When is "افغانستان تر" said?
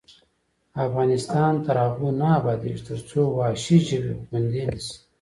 0.85-1.75